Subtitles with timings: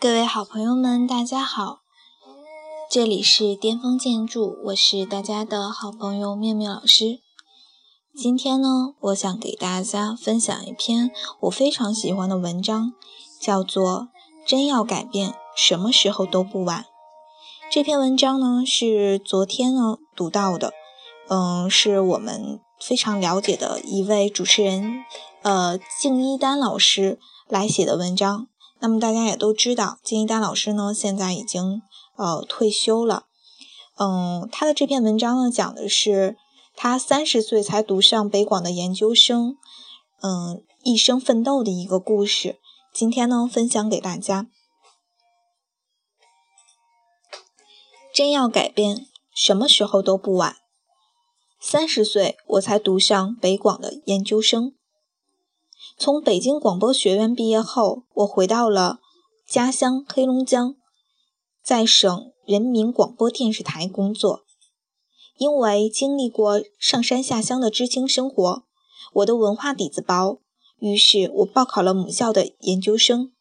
[0.00, 1.80] 各位好朋友们，大家好，
[2.88, 7.18] 这里是巅峰建筑，我是大家的好朋友妙妙老师。
[8.14, 11.10] 今天呢，我想给大家分享一篇
[11.40, 12.92] 我非常喜欢的文章，
[13.40, 14.02] 叫做
[14.46, 16.82] 《真要改变，什么时候都不晚》。
[17.68, 20.72] 这篇文章呢，是昨天呢读到的，
[21.28, 25.02] 嗯，是我们非常了解的一位主持人，
[25.42, 27.18] 呃，敬一丹老师
[27.48, 28.46] 来写的文章。
[28.80, 31.82] 那么大家也都知道，金一丹老师呢现在已经
[32.16, 33.26] 呃退休了。
[33.98, 36.36] 嗯，他的这篇文章呢讲的是。
[36.80, 39.56] 他三十岁才读上北广的研究生，
[40.22, 42.60] 嗯，一生奋斗的一个故事。
[42.94, 44.46] 今天呢，分享给大家。
[48.14, 50.54] 真要改变，什么时候都不晚。
[51.60, 54.77] 三十岁我才读上北广的研究生。
[55.96, 59.00] 从北京广播学院毕业后，我回到了
[59.46, 60.76] 家乡黑龙江，
[61.62, 64.44] 在省人民广播电视台工作。
[65.36, 68.64] 因为经历过上山下乡的知青生活，
[69.14, 70.40] 我的文化底子薄，
[70.78, 73.32] 于是我报考了母校的研究生，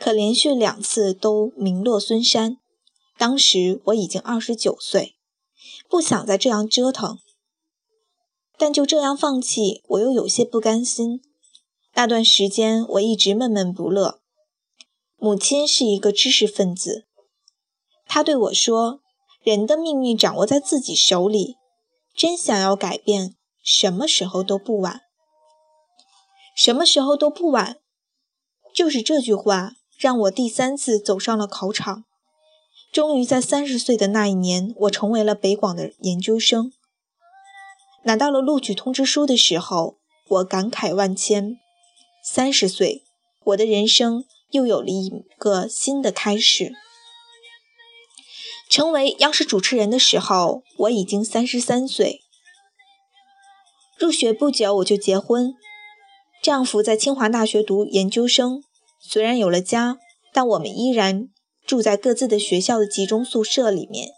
[0.00, 2.58] 可连续两次都名落孙山。
[3.16, 5.16] 当时我已经二十九岁，
[5.88, 7.18] 不想再这样折腾，
[8.58, 11.22] 但就这样放弃，我又有些不甘心。
[11.96, 14.20] 那段时间我一直闷闷不乐。
[15.16, 17.06] 母亲是一个知识分子，
[18.06, 19.00] 她对我说。
[19.42, 21.54] 人的命运掌握在自己手里，
[22.16, 25.02] 真想要改变，什么时候都不晚。
[26.56, 27.76] 什么时候都不晚，
[28.74, 32.04] 就是这句话让我第三次走上了考场。
[32.92, 36.72] 终于在三十岁的那一年，我成为了北广的研究生。
[38.02, 41.60] 拿到了录取通知书的时候，我感慨万千。
[42.28, 43.04] 三十岁，
[43.44, 46.72] 我的人生又有了一个新的开始。
[48.68, 52.22] 成为央视主持人的时候，我已经三十三岁。
[53.96, 55.54] 入学不久我就结婚，
[56.42, 58.64] 丈夫在清华大学读研究生。
[59.00, 59.98] 虽然有了家，
[60.32, 61.28] 但我们依然
[61.64, 64.10] 住在各自的学校的集中宿舍里面，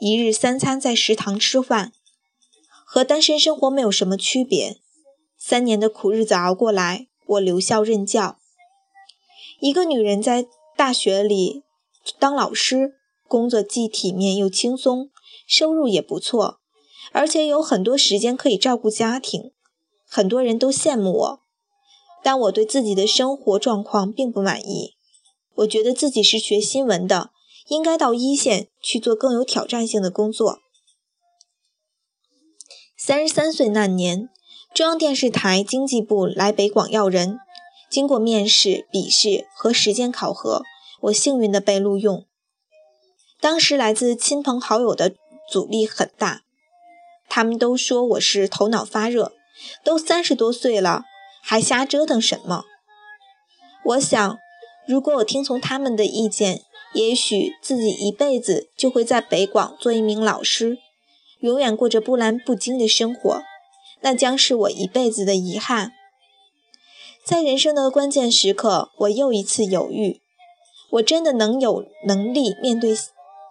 [0.00, 1.92] 一日三餐在食堂吃饭，
[2.86, 4.78] 和单身生活没有什么区别。
[5.36, 8.38] 三年的苦日子熬过来，我留校任教。
[9.60, 10.46] 一个女人在
[10.76, 11.64] 大学里
[12.18, 12.96] 当老师。
[13.28, 15.08] 工作既体面又轻松，
[15.46, 16.58] 收入也不错，
[17.12, 19.52] 而且有很多时间可以照顾家庭。
[20.08, 21.40] 很多人都羡慕我，
[22.24, 24.96] 但我对自己的生活状况并不满意。
[25.54, 27.30] 我觉得自己是学新闻的，
[27.68, 30.58] 应该到一线去做更有挑战性的工作。
[32.96, 34.28] 三十三岁那年，
[34.72, 37.40] 中央电视台经济部来北广要人，
[37.90, 40.62] 经过面试、笔试和时间考核，
[41.02, 42.24] 我幸运地被录用。
[43.40, 45.12] 当时来自亲朋好友的
[45.50, 46.42] 阻力很大，
[47.28, 49.32] 他们都说我是头脑发热，
[49.82, 51.02] 都三十多岁了，
[51.42, 52.64] 还瞎折腾什么？
[53.84, 54.38] 我想，
[54.86, 56.62] 如果我听从他们的意见，
[56.94, 60.78] 也许自己一辈子就会在北广做一名老师，
[61.40, 63.42] 永远过着波澜不惊的生活，
[64.02, 65.92] 那将是我一辈子的遗憾。
[67.24, 70.20] 在人生的关键时刻，我又一次犹豫：
[70.92, 72.96] 我真的能有能力面对？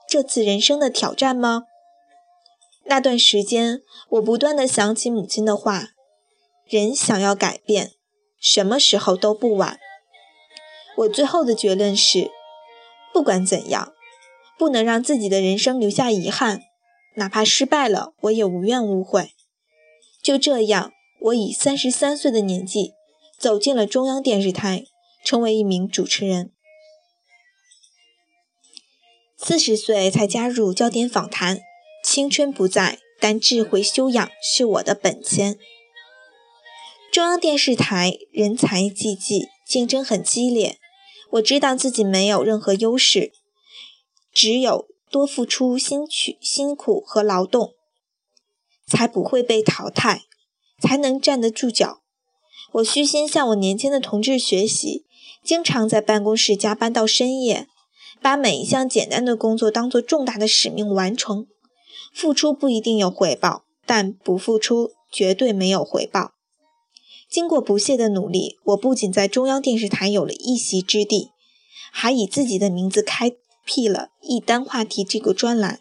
[0.07, 1.65] 这次人生的挑战吗？
[2.85, 5.89] 那段时间，我不断的想起母亲的话：
[6.65, 7.91] 人想要改变，
[8.39, 9.79] 什么时候都不晚。
[10.97, 12.31] 我最后的结论是：
[13.13, 13.93] 不管怎样，
[14.57, 16.63] 不能让自己的人生留下遗憾，
[17.17, 19.33] 哪怕失败了，我也无怨无悔。
[20.29, 22.93] 就这样，我以三十三岁的年纪，
[23.39, 24.85] 走进了中央电视台，
[25.25, 26.51] 成为一名主持人。
[29.35, 31.61] 四十岁才加入焦点访谈，
[32.03, 35.57] 青春不在，但智慧修养是我的本钱。
[37.11, 40.77] 中央电视台人才济济，竞争很激烈。
[41.31, 43.31] 我知道自己没有任何优势，
[44.31, 47.73] 只有多付出辛苦、辛苦和劳动，
[48.89, 50.23] 才不会被淘汰，
[50.81, 52.01] 才能站得住脚。
[52.73, 55.05] 我虚心向我年轻的同志学习，
[55.43, 57.67] 经常在办公室加班到深夜。
[58.21, 61.47] 把每一项简单的工作当做重大的使命完成，
[62.13, 66.33] 付出不一定有回报，但不付出绝对没有回报。
[67.29, 71.29] 经过不懈的努力，我不仅在中央电视台有了一席之地，
[71.93, 73.31] 还以自己的名字开
[73.63, 75.79] 辟了一单话题这个专栏。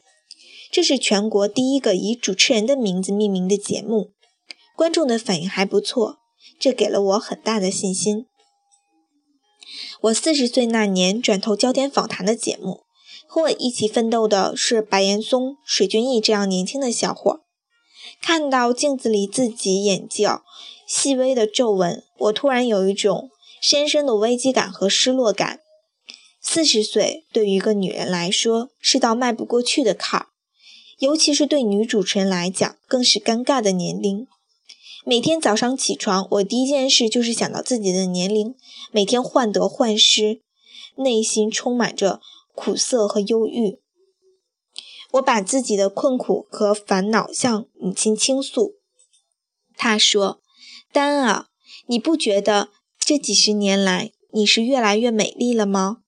[0.70, 4.12] 这是全国第一个以主持人的名字命名的节目，
[4.76, 6.18] 观众的反应还不错，
[6.60, 8.26] 这给了我很大的信心。
[10.02, 12.82] 我四十岁那年转投焦点访谈的节目，
[13.26, 17.40] 和我一起奋斗的是白岩松、水均益这样年轻的小伙。
[18.22, 20.42] 看到镜子里自己眼角
[20.86, 23.30] 细微的皱纹，我突然有一种
[23.60, 25.60] 深深的危机感和失落感。
[26.40, 30.26] 四十岁对于一个女人来说是道迈不过去的坎儿，
[30.98, 34.26] 尤其是对女主持人来讲更是尴尬的年龄。
[35.04, 38.56] 每天早上起床，我第一件事就是想到自己的年龄，
[38.90, 40.42] 每天患得患失，
[40.96, 42.20] 内心充满着
[42.54, 43.78] 苦涩和忧郁。
[45.12, 48.74] 我把自己的困苦和烦恼向母亲倾诉，
[49.76, 50.42] 她说
[50.92, 51.46] ：“丹啊，
[51.86, 55.98] 你不觉得这几十年来你是越来越美丽了吗？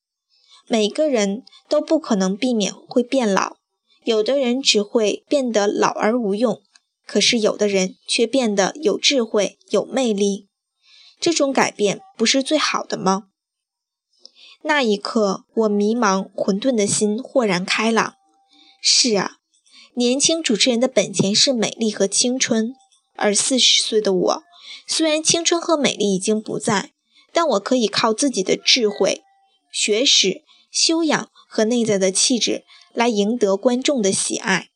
[0.67, 3.57] 每个人都不可能避免会变老，
[4.05, 6.63] 有的人只会变得老而无用，
[7.07, 10.49] 可是有的人却变得有智慧、有魅力。
[11.21, 13.29] 这种改变不是最好的吗？”
[14.63, 18.15] 那一刻，我迷茫混沌的心豁然开朗。
[18.83, 19.39] 是啊，
[19.95, 22.75] 年轻主持人的本钱是美丽和青春，
[23.17, 24.43] 而四十岁的我，
[24.87, 26.93] 虽然青春和美丽已经不在，
[27.33, 29.23] 但我可以靠自己的智慧、
[29.73, 34.71] 学识、修养和内在的气质来赢得观众的喜爱。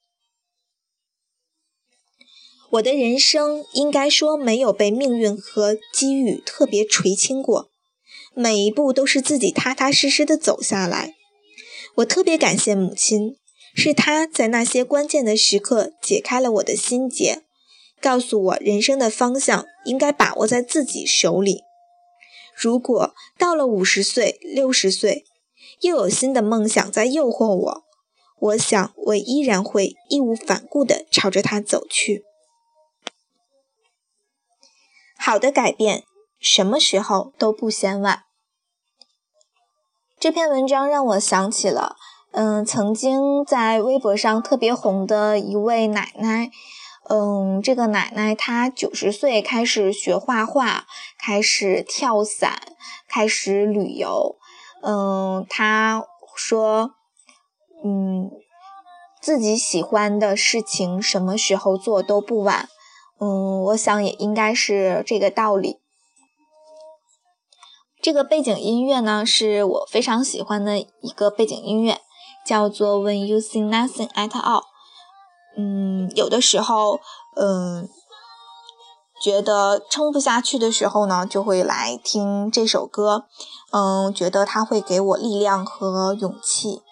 [2.70, 7.70] 我的人生应该说没有被命运和机遇特别垂青过，
[8.34, 11.14] 每一步都是自己踏踏实实的走下来。
[11.96, 13.36] 我特别感谢母亲。
[13.76, 17.42] 是她在那些关键的时刻解开了我的心结，
[18.00, 21.62] 告诉我人生的方向应该把握在自己手里。
[22.56, 25.24] 如果到了五十岁、六十岁，
[25.80, 27.84] 又有新的梦想在诱惑我，
[28.38, 32.24] 我想我依然会义无反顾地朝着它走去。
[35.16, 36.04] 好的改变，
[36.38, 38.24] 什么时候都不嫌晚。
[40.18, 41.96] 这篇文章让我想起了。
[42.32, 46.50] 嗯，曾经在微博上特别红的一位奶奶，
[47.08, 52.60] 嗯，这个奶奶她九十岁开始学画画，开始跳伞，
[53.08, 54.36] 开始旅游。
[54.82, 56.04] 嗯，她
[56.34, 56.94] 说，
[57.84, 58.30] 嗯，
[59.20, 62.68] 自己喜欢的事情什么时候做都不晚。
[63.20, 65.78] 嗯，我想也应该是这个道理。
[68.02, 72.00] 这个背景音乐呢，是我非常喜欢的一个背景音乐。
[72.44, 74.64] 叫做 When you see nothing at all，
[75.56, 77.00] 嗯，有的时候，
[77.36, 77.88] 嗯，
[79.22, 83.24] 觉得撑不下去的时候呢，就会来听这首歌，
[83.72, 86.82] 嗯，觉得它会给我力量和勇气，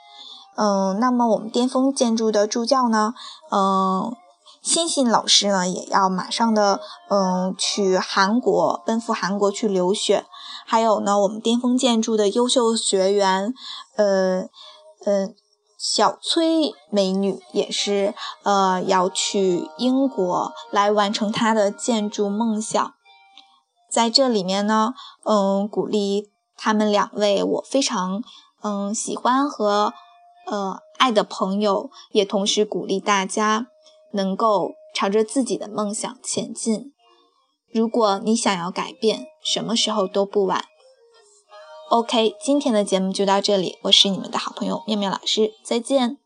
[0.57, 3.15] 嗯，那么我们巅峰建筑的助教呢，
[3.51, 4.15] 嗯，
[4.63, 10.25] 欣欣老师呢，也要马上的，嗯，去韩国奔赴韩国去留学，
[10.67, 13.55] 还有呢，我们巅峰建筑的优秀学员，
[13.97, 14.43] 呃，
[15.05, 15.35] 嗯。
[15.85, 18.15] 小崔美女也是，
[18.45, 22.95] 呃，要去英国来完成她的建筑梦想。
[23.91, 24.95] 在这里面呢，
[25.25, 28.23] 嗯，鼓励他们两位，我非常
[28.63, 29.93] 嗯喜欢和
[30.47, 33.69] 呃爱的朋友，也同时鼓励大家
[34.13, 36.93] 能够朝着自己的梦想前进。
[37.73, 40.65] 如果你想要改变，什么时候都不晚。
[41.91, 46.22] OK，今天的节目就到这里，我是你们的好朋友妙妙老师，再见。